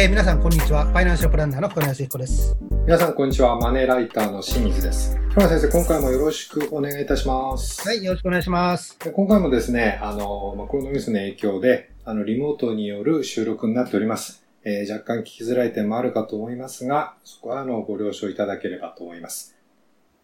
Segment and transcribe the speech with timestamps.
[0.00, 0.86] えー、皆さん、こんにちは。
[0.86, 2.56] ファイナンシャルプランナーの小林彦です。
[2.86, 3.60] 皆さん、こんにちは。
[3.60, 5.14] マネーライターの清水です。
[5.24, 7.86] 今日は先生、今回もよろしくお願いいたします。
[7.86, 8.96] はい、よろしくお願いします。
[9.12, 14.42] 今回もですね、あの、まあ、コロナウイルスの影響で、あの、リモートによる収録になっております。
[14.64, 19.54] えー、若干聞きづらい点もあるかと思いますが、そこは、あの、ご了承いただければと思います。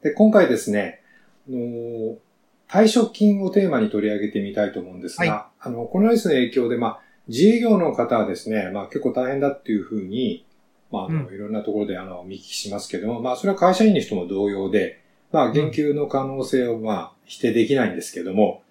[0.03, 1.03] で、今回ですね、
[1.47, 2.17] あの
[2.71, 10.47] 退職金をテーマに取り上げてみたいと思うんですが、はい、あの、コロナウイルスの影響で、まあ、自営業の方はですね、まあ結構大変だっていうふうに、
[10.91, 18.63] まああの、いろんなところであの、見聞きしますけども、まあそれは会社員の人も同様で、まあ言及の可能性をまあ否定できないんですけども、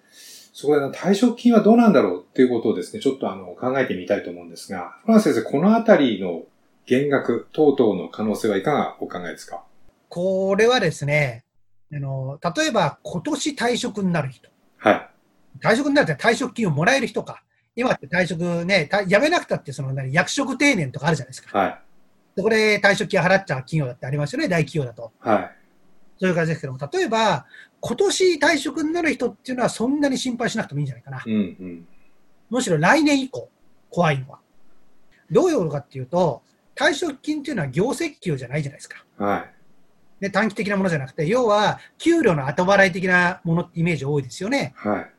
[0.52, 6.44] そこで退職金はどうなんだろうっていうことをですね、ちょっとあの、考えてみたいと思うんですが、フラン先生、このあたりの
[6.86, 9.64] 減額等々の可能性はいかがお考えですか？
[10.08, 11.44] これはですね、
[11.92, 14.48] あの、例えば今年退職になる人。
[14.78, 15.08] はい。
[15.60, 17.42] 退職になるって退職金をもらえる人か。
[17.76, 21.58] 今って退職ね、辞めなくたってその何役職定年とかあるじゃないですか。
[21.58, 21.78] はい。
[22.36, 25.12] そこで退職金払っちゃう企業だってありますよね、大企業だと。
[25.20, 25.50] はい。
[26.18, 27.46] そういう感じですけども、例えば、
[27.80, 31.22] 今年退職になる人っていうのはそんなに心配しなくてもいいんじゃないかな。
[31.24, 31.88] うんうん、
[32.48, 33.50] むしろ来年以降、
[33.90, 34.38] 怖いのは。
[35.30, 36.42] どういうことかっていうと、
[36.74, 39.04] 退職金っていうのは業績給じゃないじゃないですか。
[39.18, 39.56] はい。
[40.20, 44.72] で短期的なものじゃなくて、要は給料の後払い的なものってイメージ多いですよね。
[44.76, 45.10] はい。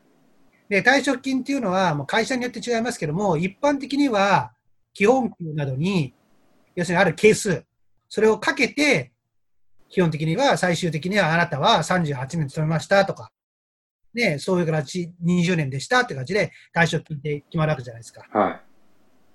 [0.68, 4.52] で、退職金っていうのは、もう会社によって違いますけども、一般的には、
[4.92, 6.14] 基本給などに、
[6.74, 7.64] 要するにある係数、
[8.08, 9.12] それをかけて、
[9.88, 13.30] 基本的には、最終的にはあなたは38年勤めましたとか、
[14.14, 18.26] ね、そういう形、20年でしたって感じで、退職金って決まるわけじゃないですか。
[18.32, 18.60] は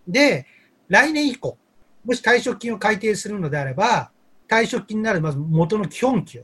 [0.08, 0.12] い。
[0.12, 0.46] で、
[0.88, 1.58] 来年以降、
[2.06, 4.12] もし退職金を改定するのであれば、
[4.48, 6.44] 退職金になるまず元の基本給、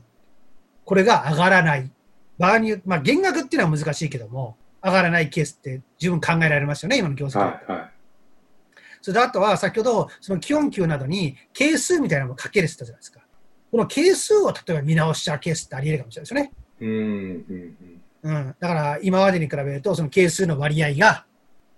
[0.84, 1.92] これが上がらない。
[2.38, 7.38] 場合によって、まあ、減額っていうのは難しいけども、上がらないケースって十分考えられますよね、今の業績。
[7.38, 7.90] はいはい、
[9.02, 13.20] それであとは、先ほど、その基本給などに係数みたいなのをかけるって言ったじゃないですか。
[13.70, 16.52] この係数を例えば見直しちゃうケースってあり得るかもしれないですよね。
[16.80, 16.96] うんう
[17.54, 21.24] んうん、だから今までに比べると、その係数の割合が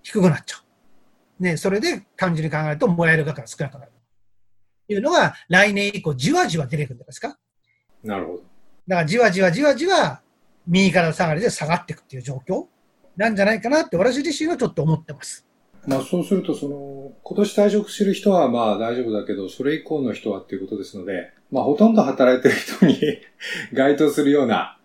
[0.03, 1.43] 低くなっちゃう。
[1.43, 3.93] ね、それで単純に考えると、もらえる額が少なくなる。
[4.87, 7.39] というのが、来年以降、じわじわ出てくるんですか。
[8.03, 8.39] なるほど。
[8.89, 10.23] だから、じわじわじわじわ、
[10.67, 12.67] 右から下がりで下がっていくっていう状況。
[13.17, 15.47] なんじゃないかなって私自身はちょっと思ってます。
[15.87, 23.01] まあそうすると、その、今年退職する人はまあ大丈夫だけど、それ以降の人はっていうことですので、まあほとんど働いてる人に
[23.75, 24.79] 該当するような、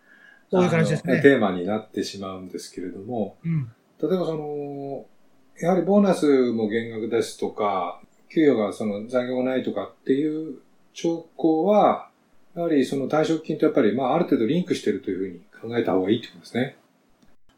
[0.50, 1.22] そういう感じですね。
[1.22, 3.70] テーマになってしまうんですけれども、うん、
[4.02, 5.06] 例えばその、
[5.60, 10.60] やはりボーナスも減額ですとか、給与がその残業がないとかっていう
[10.94, 12.10] 兆候は、
[12.56, 15.28] やはりその退職金とやっぱりまあある程度リンクしているというふう
[15.68, 16.76] に考えた方がいいってことですね。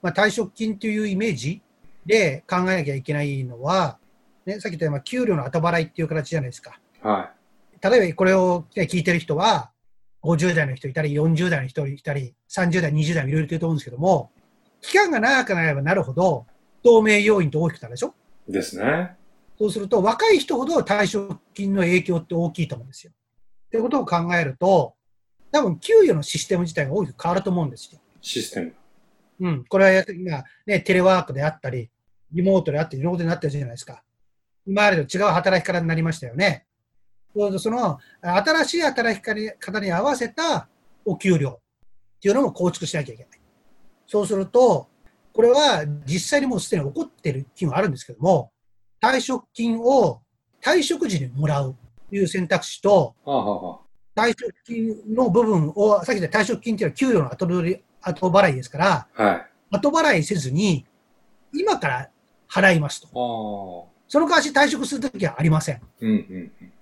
[0.02, 1.62] まあ、退職金というイメージ
[2.06, 3.98] で考えなきゃいけないのは、
[4.46, 6.80] ね、さっき言ったように給料の後払いっていう形じゃないですか。
[7.02, 7.32] は
[7.82, 7.88] い。
[7.88, 9.72] 例えばこれを聞いてる人は、
[10.24, 14.32] 50代の人いたり、40代の人いたり、30代、20代もいろいろいると思うんですけども、
[14.82, 16.46] 期間が長くなればなるほど、
[16.84, 18.14] 透明要因と大きくなるでしょ？
[18.48, 19.16] ですね。
[19.58, 23.12] そうすると、若い人ほど退職金の影響って大きいと思うんですよ。
[23.68, 24.94] ってことを考えると、
[25.52, 28.00] 多分給与のシステム自体が大きく変わると思うんですよ。
[28.22, 28.74] システム
[29.40, 31.90] うん、これは今、ね、テレワークであったり、
[32.32, 34.04] リモートであったり、いろんなことになってるじゃないですか。
[34.66, 36.66] 今までと違う働き方になりましたよね。
[37.34, 39.24] その、新しい働き
[39.60, 40.68] 方に合わせた
[41.06, 43.40] お給料っていうのも構築しなきゃいけない。
[44.06, 44.90] そうすると、
[45.34, 48.52] これは実際にもうすでに起こっている企業あるんですけども、
[49.02, 50.22] 退職金を
[50.62, 51.76] 退職時にもらう
[52.10, 53.16] という選択肢と、
[54.16, 60.86] 退職金の部分を、さっき言った退職金っていうのは給料の後取り後払いですから、はい、後払いせずに、
[61.54, 62.10] 今から
[62.50, 63.90] 払いますと。
[64.08, 65.82] その代わし退職するときはありません。
[66.02, 66.74] うんうんうん、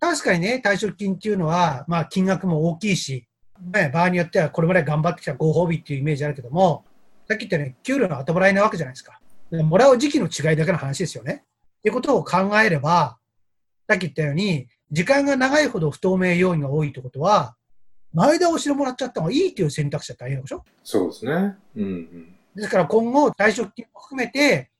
[0.00, 3.26] 確かにね、退職金っていうのは、まあ金額も大きいし、
[3.72, 6.84] ね、場合によってはこれまで頑張ってきたご褒美っていうイメージあるけども、
[7.28, 9.20] さっき言ったね、給料の後払いなわけじゃないですか。
[9.50, 11.44] もらう時期の違いだけの話ですよね。
[11.78, 13.18] っていうことを考えれば、
[13.88, 17.55] さっき言ったように、時間が長いほど不透明要因が多いってことは、
[18.16, 20.64] 前倒しでもらっちゃった方がいいっていう選択肢だったらいいでしょ？
[20.82, 21.54] そうですね。
[21.76, 22.34] うん、うん。
[22.54, 24.70] ですから今後、退職金も含めて、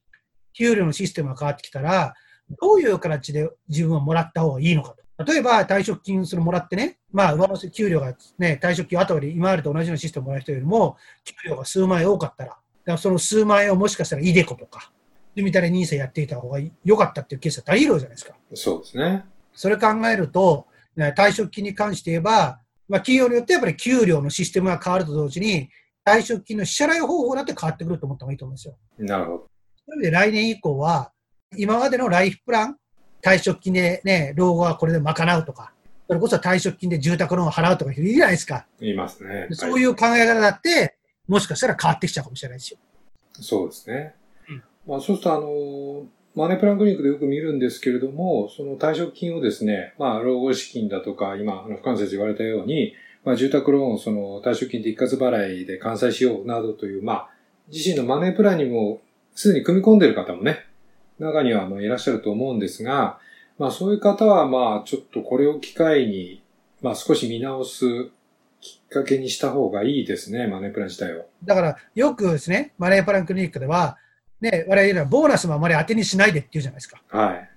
[0.55, 2.15] 給料のシステムが変わってきたら、
[2.59, 5.25] どういう形で自分はもらった方がいいのかと。
[5.25, 14.93] 例えば、退職金そのもらってね、まあ、上乗せ給料がね、退職金後で今までと同じようなシステムをもらう人よりも、給料が数万円多かったら、だからその数万円をもしかしたらイデコとか、
[15.35, 18.35] みたいなニーサやっていた方が良かったっていうケースは大量じゃないですか。
[18.55, 19.25] そうですね。
[19.53, 20.67] それ考えると、
[20.97, 25.69] 退職金に関して言えば、まあ、企業によってやっぱり給料のシステムが変わると同時に、
[26.05, 28.77] 退職金の支払い方法だって変わってくると思った方がいいと思うんですよ。
[28.99, 29.37] なるほど。
[29.39, 29.45] そ
[29.89, 31.13] ういう意味で来年以降は、
[31.57, 32.77] 今までのライフプラン、
[33.23, 35.73] 退職金でね、老後はこれで賄うとか、
[36.07, 38.67] それこそ退職金で住宅ローンを払うとかいるじゃないですか。
[38.81, 39.49] 言いますね。
[39.51, 40.97] そういう考え方だって、
[41.27, 42.79] もしかしたら変わってきちゃうかもしれないですよ。
[43.41, 44.15] そうですね。
[44.49, 46.07] うんまあ、そうすると、あの、
[46.37, 52.95] マネープランクリニックでよく見るんですけれども、その退職金をですね、まあ、老後資金だとか、今、あの、深野先生言われたように、
[53.25, 57.29] まあ、住宅ローンその退職金で一括払いで完済しようなどという、まあ、
[57.73, 59.01] 自身のマネープランにも
[59.35, 60.67] すでに組み込んでいる方もね、
[61.19, 63.19] 中にはあのいらっしゃると思うんですが、
[63.59, 66.43] まあそういう方はまあちょっとこれを機会に、
[66.83, 67.87] まあ少し見直す
[68.61, 71.27] きっかけにした方がいいですね、マネープラン自体を。
[71.45, 73.99] だから、よくですね、マネープランクリニックでは、
[74.41, 77.03] ね、我々言うのはボーナスもあまり当てにしないでって言うじゃないですか。
[77.09, 77.51] はい。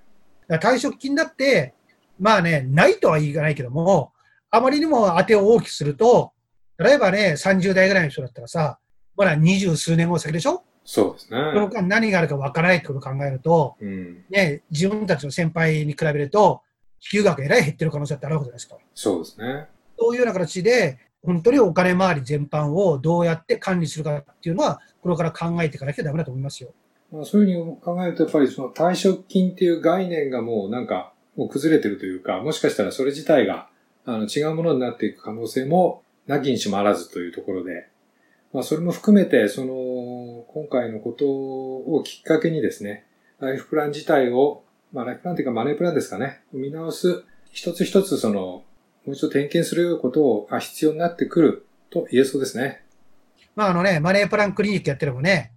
[0.47, 1.73] だから退職金だって、
[2.19, 4.11] まあね、ないとは言いないけども、
[4.51, 6.31] あまりにも当てを大きくすると、
[6.77, 8.79] 例えばね、30代ぐらいの人だったらさ、
[9.15, 10.63] まだ二十数年後先でしょ？
[10.85, 11.75] そうですそのね。
[11.75, 14.23] 間何があるかわからないってことを考えると、うん。
[14.29, 16.61] ね、自分たちの先輩に比べると、
[16.99, 18.77] 支給額えらい減ってる可能性ってあるわけじゃないですか。
[18.95, 19.67] そうですね。
[19.99, 26.73] そういうような形で、本当にお金回り全般をどうやって管理するかっていうのは、これから考えていかなきゃダメだと思いますよ。
[27.11, 33.69] まあ、そういうふうに考えると、やっぱりその退職金っていう概念がもうなんか、もう崩れてるというか、もしかしたらそれ自体が、
[34.05, 37.87] あの、違うものになっていく可能性も、なきにしもあらずというところで、
[38.53, 43.05] まあ、それも含めて、その、今回のことをきっかけにですね、
[43.39, 48.63] ライフプラン自体を、まあ、ライフプランというかマネープランですかね、見直す、一つ一つその、
[49.05, 52.83] もう一度点検することを、あ必要になってくると言えそうですね。
[53.55, 55.53] まああのね、マネープランクリニックやってればね、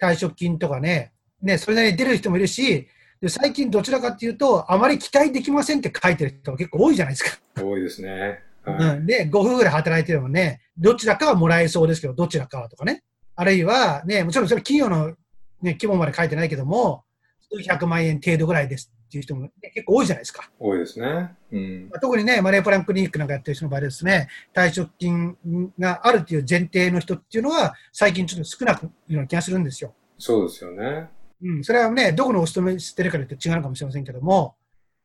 [0.00, 2.88] 退職金とかね、ね、それなりに出る人もいるし、
[3.20, 7.38] で最近どちらかっていうと、あまり期待できませんって書いてる人が結構多いじゃないですか。
[7.62, 8.40] 多いですね。
[8.64, 13.02] はいうん、で、5分ぐらい働いてるもね、どちらかはもらえそうですけど、どちらかはとかね。
[13.36, 17.04] あるいは、ね、もちろんそれ企業の、ね、規模まで書いてないけども、
[17.50, 20.50] 数百万円程度ぐらいですっていう人も、ね、結構多いじゃないですか。
[20.58, 21.34] 多いですね。
[21.52, 21.88] うん。
[21.90, 25.36] まあ特にね、マネープランクリニックなんかやってる人の場合ですね、退職金
[25.78, 29.94] があるっていう前提の人っていうのは、最近ちょっと少なくいるような気がするんですよ。
[30.18, 31.08] そうですよね。
[31.42, 34.56] うん、それはね、どこのお勤めしてるかによって違うのかもしれませんけども、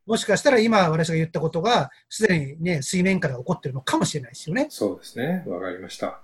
[0.08, 4.68] もしかしたら今私が言ったことが、すでにね、水面下で起こってるのかもしれないですよね。
[4.70, 5.44] そうですね。
[5.46, 6.22] わかりました。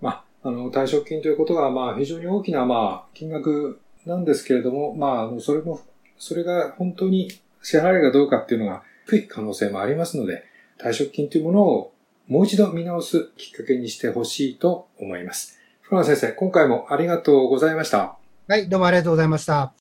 [0.00, 0.10] ま
[0.42, 5.80] あ、あの、退職金ということが、まあ、非常に大きな、まあ、金額なんですけれども、まあ、それも、
[6.18, 7.30] それが本当に
[7.62, 10.44] 支払いがどうかっていうのが低い可能性もありますので、
[10.78, 11.92] 退職金というものを
[12.26, 15.58] もう一度見直すきっかけにしてほしいと思います。
[15.80, 18.16] 福野先生、今回もありがとうございました。
[18.46, 19.72] はい、どうもありがとうございました。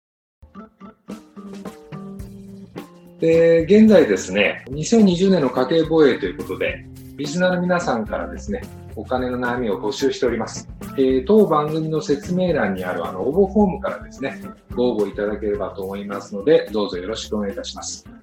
[3.19, 6.85] で、現在ですね、2020年の家計防衛ということで、
[7.17, 8.61] リスナーの皆さんからですね、
[8.97, 10.67] お金の悩みを募集しております。
[10.97, 14.41] えー当番組の説明欄にあるあの応募フォームからですね、
[14.75, 18.16] ご応募いただければと思いますので、どうぞよろしくお願いいたします。